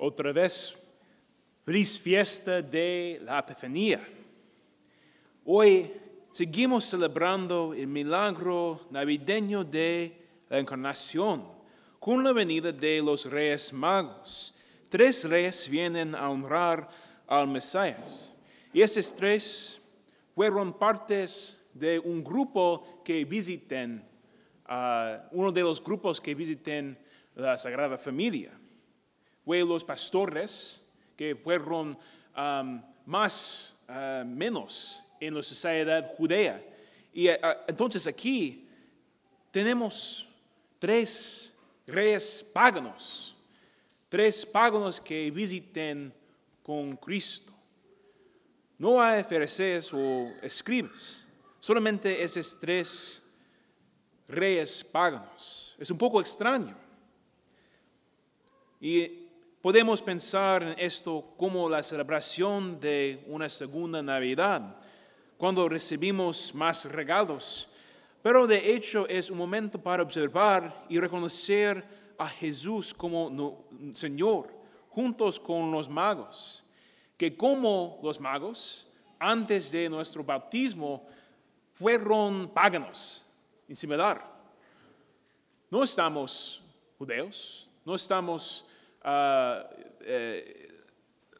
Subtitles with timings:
[0.00, 0.78] Otra vez,
[1.64, 4.00] feliz fiesta de la Epifanía.
[5.44, 5.90] Hoy
[6.30, 10.16] seguimos celebrando el milagro navideño de
[10.48, 11.44] la encarnación
[11.98, 14.54] con la venida de los reyes magos.
[14.88, 16.88] Tres reyes vienen a honrar
[17.26, 18.32] al Mesías.
[18.72, 19.80] Y esos tres
[20.32, 24.04] fueron partes de un grupo que visiten,
[24.68, 26.96] uh, uno de los grupos que visiten
[27.34, 28.52] la Sagrada Familia.
[29.48, 30.78] Fue los pastores
[31.16, 31.96] que fueron
[33.06, 36.62] más uh, menos en la sociedad judea.
[37.14, 37.36] Y uh,
[37.66, 38.68] entonces aquí
[39.50, 40.28] tenemos
[40.78, 41.54] tres
[41.86, 43.34] reyes paganos,
[44.10, 46.12] tres paganos que visiten
[46.62, 47.50] con Cristo.
[48.76, 51.24] No hay fariseos o escribas,
[51.58, 53.22] solamente esos tres
[54.28, 55.74] reyes paganos.
[55.78, 56.76] Es un poco extraño.
[58.78, 59.17] Y
[59.62, 64.76] podemos pensar en esto como la celebración de una segunda Navidad,
[65.36, 67.68] cuando recibimos más regalos.
[68.22, 71.84] Pero de hecho es un momento para observar y reconocer
[72.18, 74.52] a Jesús como Señor,
[74.90, 76.64] juntos con los magos
[77.18, 78.86] que como los magos,
[79.18, 81.04] antes de nuestro bautismo,
[81.74, 83.26] fueron paganos,
[83.68, 84.24] en.
[85.68, 86.62] No estamos
[86.96, 88.64] judeos, no estamos
[89.04, 89.78] uh,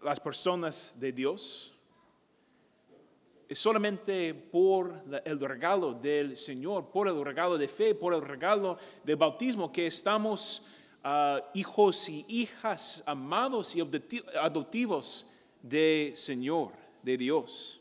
[0.02, 1.72] las personas de Dios.
[3.48, 8.76] Es solamente por el regalo del Señor, por el regalo de fe, por el regalo
[9.04, 10.62] del bautismo que estamos
[11.02, 15.26] uh, hijos y hijas amados y adoptivos
[15.62, 16.72] de Señor,
[17.02, 17.80] de Dios.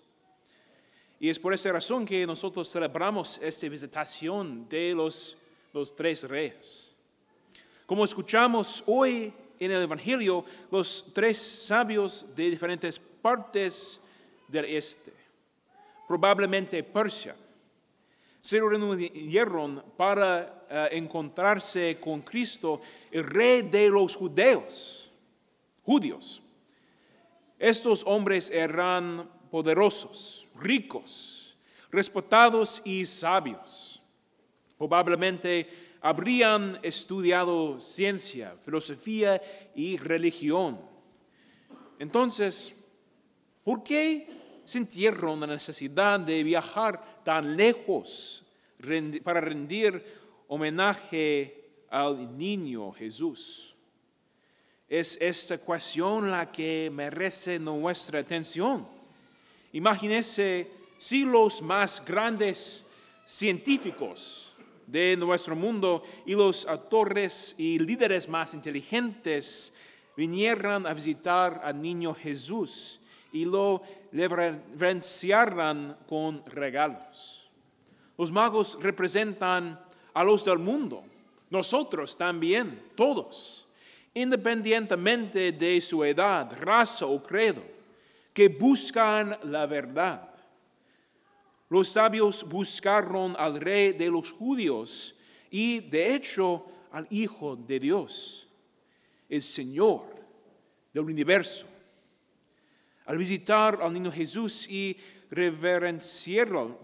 [1.19, 5.35] Y es por esa razón que nosotros celebramos esta visitación de los,
[5.73, 6.95] los tres reyes.
[7.85, 14.01] Como escuchamos hoy en el Evangelio, los tres sabios de diferentes partes
[14.47, 15.13] del este,
[16.07, 17.35] probablemente Persia,
[18.41, 22.79] se reunieron para eh, encontrarse con Cristo,
[23.11, 25.11] el rey de los judeos,
[25.83, 26.41] judíos.
[27.59, 31.57] Estos hombres eran poderosos, ricos,
[31.91, 34.01] respetados y sabios.
[34.77, 39.41] Probablemente habrían estudiado ciencia, filosofía
[39.75, 40.79] y religión.
[41.99, 42.83] Entonces,
[43.63, 48.45] ¿por qué sintieron la necesidad de viajar tan lejos
[49.23, 50.03] para rendir
[50.47, 53.75] homenaje al niño Jesús?
[54.87, 58.87] Es esta ecuación la que merece nuestra atención.
[59.73, 62.87] Imagínense si los más grandes
[63.25, 64.46] científicos
[64.87, 69.75] de nuestro mundo y los autores y líderes más inteligentes
[70.15, 72.99] vinieran a visitar al niño Jesús
[73.31, 77.47] y lo reverenciaran con regalos.
[78.17, 79.79] Los magos representan
[80.13, 81.03] a los del mundo,
[81.51, 83.67] nosotros también, todos
[84.17, 87.63] independientemente de su edad, raza o credo,
[88.33, 90.27] que buscan la verdad.
[91.69, 95.15] Los sabios buscaron al rey de los judíos
[95.51, 98.47] y de hecho al Hijo de Dios,
[99.27, 100.03] el Señor
[100.93, 101.67] del universo.
[103.05, 104.97] Al visitar al niño Jesús y
[105.29, 106.79] reverenciarlo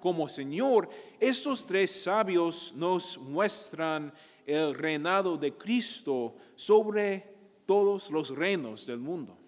[0.00, 4.12] como Señor, estos tres sabios nos muestran
[4.46, 7.24] el reinado de Cristo sobre
[7.66, 9.39] todos los reinos del mundo.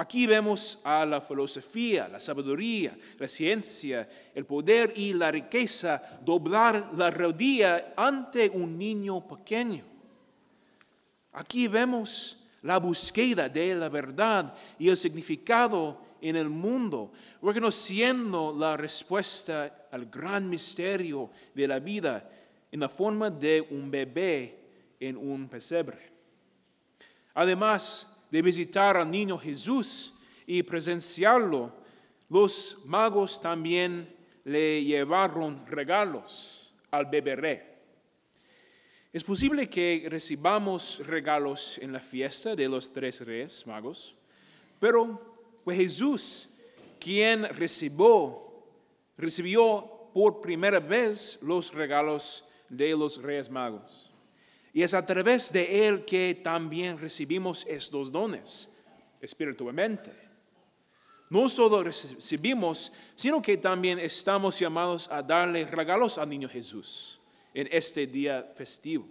[0.00, 6.90] Aquí vemos a la filosofía, la sabiduría, la ciencia, el poder y la riqueza doblar
[6.96, 9.84] la rodilla ante un niño pequeño.
[11.32, 17.10] Aquí vemos la búsqueda de la verdad y el significado en el mundo,
[17.42, 22.30] reconociendo la respuesta al gran misterio de la vida
[22.70, 24.60] en la forma de un bebé
[25.00, 26.12] en un pesebre.
[27.34, 30.14] Además de visitar al niño Jesús
[30.46, 31.72] y presenciarlo,
[32.28, 34.14] los magos también
[34.44, 37.68] le llevaron regalos al bebé.
[39.12, 44.14] Es posible que recibamos regalos en la fiesta de los tres reyes magos,
[44.78, 46.50] pero fue Jesús
[47.00, 48.42] quien recibió,
[49.16, 54.07] recibió por primera vez los regalos de los reyes magos.
[54.78, 58.72] Y es a través de él que también recibimos estos dones
[59.20, 60.12] espiritualmente.
[61.30, 67.18] No solo recibimos, sino que también estamos llamados a darle regalos al niño Jesús
[67.52, 69.08] en este día festivo.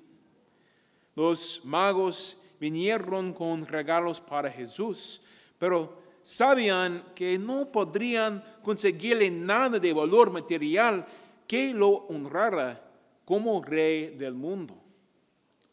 [1.14, 5.20] Los magos vinieron con regalos para Jesús,
[5.58, 11.06] pero sabían que no podrían conseguirle nada de valor material
[11.46, 12.90] que lo honrara
[13.26, 14.87] como rey del mundo,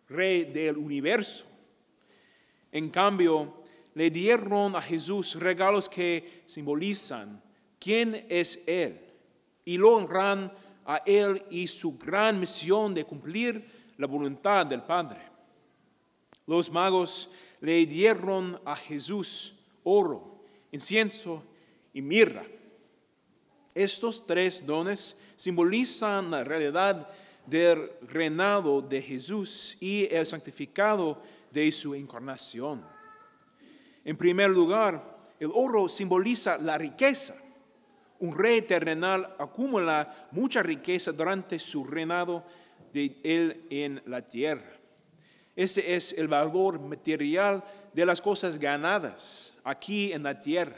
[0.09, 1.47] rey del universo.
[2.73, 3.63] En cambio,
[3.95, 7.41] le dieron a Jesús regalos que simbolizan
[7.79, 9.01] quién es Él
[9.65, 10.53] y lo honran
[10.85, 13.65] a Él y su gran misión de cumplir
[13.97, 15.21] la voluntad del Padre.
[16.47, 17.31] Los magos
[17.61, 20.43] le dieron a Jesús oro,
[20.73, 21.43] incienso
[21.93, 22.45] y mirra.
[23.75, 27.09] Estos tres dones simbolizan la realidad
[27.47, 31.21] del reinado de Jesús y el santificado
[31.51, 32.85] de su encarnación.
[34.05, 37.35] En primer lugar, el oro simboliza la riqueza.
[38.21, 42.45] Un rey terrenal acumula mucha riqueza durante su reinado
[42.93, 44.79] de él en la tierra.
[45.57, 47.63] Ese es el valor material
[47.93, 50.77] de las cosas ganadas aquí en la tierra.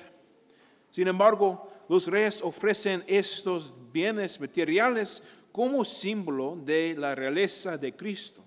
[0.90, 5.22] Sin embargo, los reyes ofrecen estos bienes materiales
[5.56, 8.44] como símbolo de la realeza de Cristo.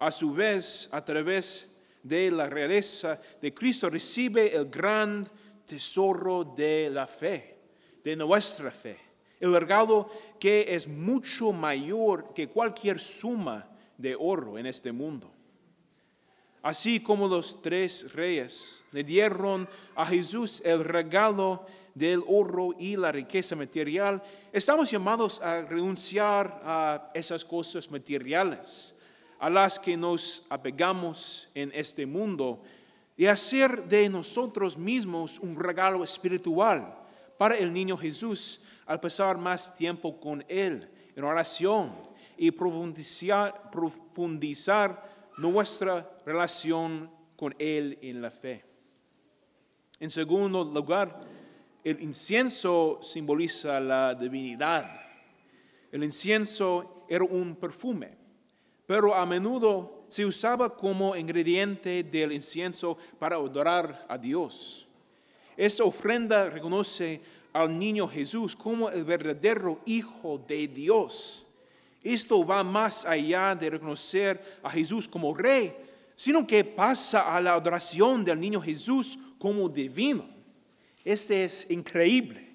[0.00, 1.70] A su vez, a través
[2.02, 5.28] de la realeza de Cristo recibe el gran
[5.64, 7.58] tesoro de la fe,
[8.02, 8.98] de nuestra fe,
[9.38, 10.10] el regalo
[10.40, 15.30] que es mucho mayor que cualquier suma de oro en este mundo.
[16.60, 21.66] Así como los tres reyes le dieron a Jesús el regalo
[22.00, 28.94] del oro y la riqueza material, estamos llamados a renunciar a esas cosas materiales
[29.38, 32.62] a las que nos apegamos en este mundo
[33.16, 36.94] y hacer de nosotros mismos un regalo espiritual
[37.36, 41.92] para el niño Jesús al pasar más tiempo con Él en oración
[42.38, 48.64] y profundizar, profundizar nuestra relación con Él en la fe.
[49.98, 51.39] En segundo lugar,
[51.82, 54.88] el incienso simboliza la divinidad.
[55.90, 58.10] El incienso era un perfume,
[58.86, 64.86] pero a menudo se usaba como ingrediente del incienso para adorar a Dios.
[65.56, 67.20] Esta ofrenda reconoce
[67.52, 71.46] al niño Jesús como el verdadero Hijo de Dios.
[72.02, 75.74] Esto va más allá de reconocer a Jesús como rey,
[76.16, 80.39] sino que pasa a la adoración del niño Jesús como divino.
[81.04, 82.50] Este es increíble.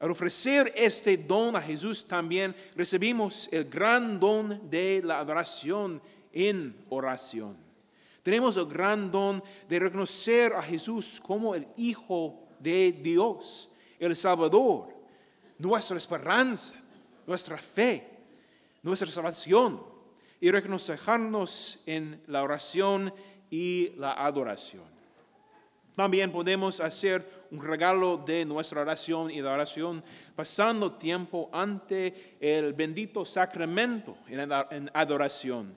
[0.00, 6.02] Al ofrecer este don a Jesús también recibimos el gran don de la adoración
[6.32, 7.56] en oración.
[8.22, 14.88] Tenemos el gran don de reconocer a Jesús como el Hijo de Dios, el Salvador,
[15.58, 16.74] nuestra esperanza,
[17.26, 18.08] nuestra fe,
[18.82, 19.82] nuestra salvación
[20.40, 23.14] y reconocernos en la oración
[23.50, 24.93] y la adoración.
[25.94, 30.02] También podemos hacer un regalo de nuestra oración y de oración
[30.34, 35.76] pasando tiempo ante el bendito sacramento en adoración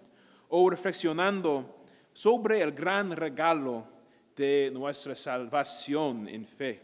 [0.50, 1.84] o reflexionando
[2.14, 3.86] sobre el gran regalo
[4.36, 6.82] de nuestra salvación en fe.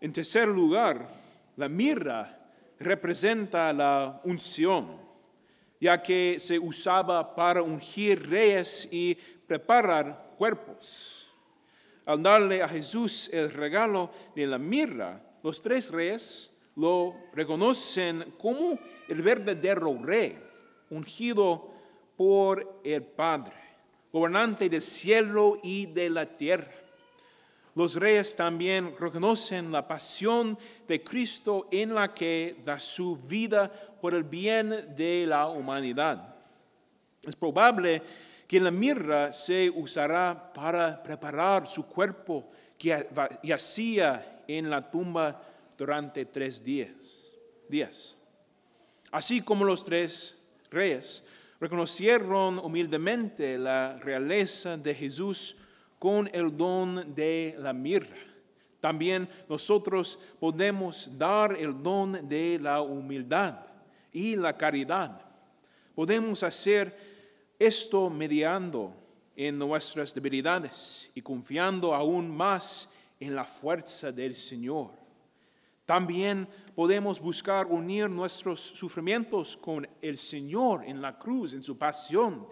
[0.00, 1.08] En tercer lugar,
[1.56, 2.50] la mirra
[2.80, 5.00] representa la unción,
[5.80, 9.14] ya que se usaba para ungir reyes y
[9.46, 11.23] preparar cuerpos.
[12.06, 18.78] Al darle a Jesús el regalo de la mirra, los tres reyes lo reconocen como
[19.08, 20.38] el verdadero rey,
[20.90, 21.72] ungido
[22.16, 23.54] por el Padre,
[24.12, 26.72] gobernante del cielo y de la tierra.
[27.74, 30.56] Los reyes también reconocen la pasión
[30.86, 36.36] de Cristo en la que da su vida por el bien de la humanidad.
[37.24, 43.08] Es probable que la mirra se usará para preparar su cuerpo que
[43.42, 45.42] yacía en la tumba
[45.76, 47.20] durante tres días.
[47.68, 48.16] días.
[49.10, 50.38] Así como los tres
[50.70, 51.24] reyes
[51.60, 55.56] reconocieron humildemente la realeza de Jesús
[55.98, 58.18] con el don de la mirra.
[58.80, 63.60] También nosotros podemos dar el don de la humildad
[64.12, 65.22] y la caridad.
[65.94, 67.13] Podemos hacer
[67.58, 68.94] esto mediando
[69.36, 74.90] en nuestras debilidades y confiando aún más en la fuerza del Señor.
[75.86, 82.46] También podemos buscar unir nuestros sufrimientos con el Señor en la cruz, en su pasión,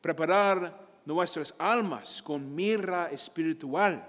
[0.00, 4.08] preparar nuestras almas con mirra espiritual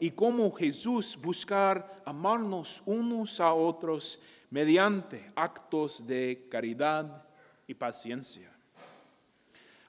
[0.00, 4.20] y como Jesús buscar amarnos unos a otros
[4.50, 7.24] mediante actos de caridad
[7.66, 8.55] y paciencia.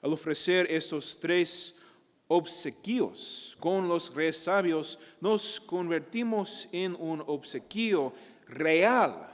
[0.02, 1.76] Al ofrecer estos tres
[2.28, 8.12] obsequios con los reyes sabios, nos convertimos en un obsequio
[8.46, 9.28] real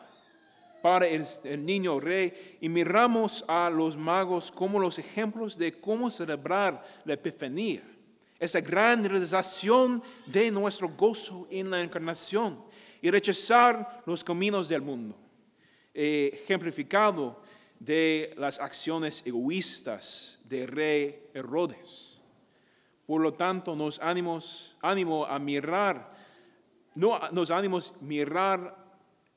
[0.81, 1.25] para el,
[1.65, 7.83] niño rey y miramos a los magos como los ejemplos de cómo celebrar la Epifanía,
[8.39, 12.63] esa gran realización de nuestro gozo en la encarnación
[13.01, 15.17] y rechazar los caminos del mundo,
[15.95, 17.43] eh, ejemplificado
[17.79, 22.21] de las acciones egoístas de rey Herodes.
[23.07, 26.09] Por lo tanto, nos ánimos, ánimo a mirar,
[26.95, 28.77] no, nos ánimos mirar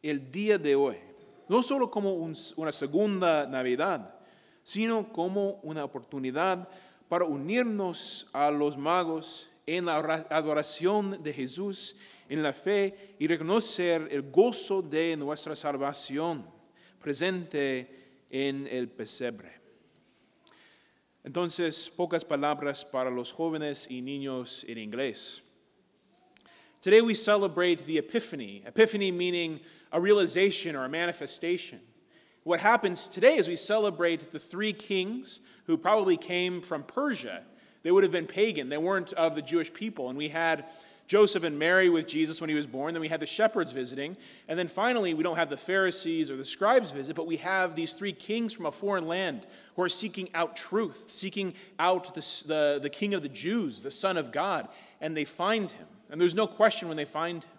[0.02, 0.98] el día de hoy,
[1.50, 4.16] no solo como una segunda Navidad,
[4.64, 6.68] sino como una oportunidad
[7.10, 9.98] para unirnos a los magos en la
[10.30, 11.98] adoración de Jesús,
[12.30, 16.46] en la fe y reconocer el gozo de nuestra salvación
[17.00, 19.52] presente en el pesebre.
[21.24, 25.42] Entonces, pocas palabras para los jóvenes y niños en inglés.
[26.82, 28.64] Today we celebrate the Epiphany.
[28.66, 29.60] Epiphany meaning
[29.92, 31.80] a realization or a manifestation.
[32.44, 37.44] What happens today is we celebrate the three kings who probably came from Persia.
[37.84, 40.08] They would have been pagan, they weren't of the Jewish people.
[40.08, 40.66] And we had
[41.08, 42.94] Joseph and Mary with Jesus when he was born.
[42.94, 44.18] Then we had the shepherds visiting.
[44.50, 47.76] And then finally, we don't have the Pharisees or the scribes visit, but we have
[47.76, 52.44] these three kings from a foreign land who are seeking out truth, seeking out the,
[52.46, 54.68] the, the king of the Jews, the Son of God.
[55.00, 55.88] And they find him.
[56.10, 57.52] And there's no question when they find him.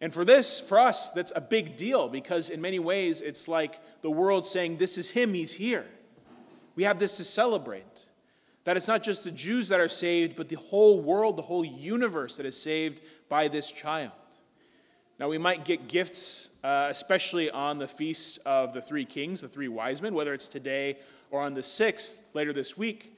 [0.00, 3.80] And for this, for us, that's a big deal because in many ways it's like
[4.02, 5.86] the world saying, This is him, he's here.
[6.76, 8.07] We have this to celebrate.
[8.68, 11.64] That it's not just the Jews that are saved, but the whole world, the whole
[11.64, 14.12] universe that is saved by this child.
[15.18, 19.48] Now, we might get gifts, uh, especially on the feast of the three kings, the
[19.48, 20.98] three wise men, whether it's today
[21.30, 23.16] or on the sixth later this week.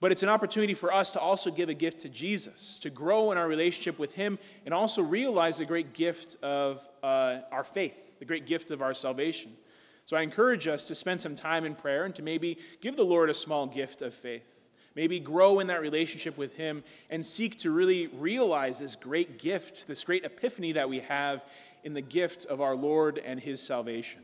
[0.00, 3.32] But it's an opportunity for us to also give a gift to Jesus, to grow
[3.32, 8.18] in our relationship with Him, and also realize the great gift of uh, our faith,
[8.18, 9.58] the great gift of our salvation.
[10.06, 13.04] So I encourage us to spend some time in prayer and to maybe give the
[13.04, 14.55] Lord a small gift of faith.
[14.96, 19.86] Maybe grow in that relationship with Him and seek to really realize this great gift,
[19.86, 21.44] this great epiphany that we have
[21.84, 24.22] in the gift of our Lord and His salvation.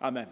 [0.00, 0.28] Amen.